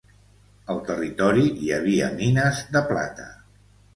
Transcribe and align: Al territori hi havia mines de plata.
Al 0.75 0.79
territori 0.87 1.43
hi 1.65 1.69
havia 1.77 2.09
mines 2.21 2.65
de 2.77 2.83
plata. 2.91 3.29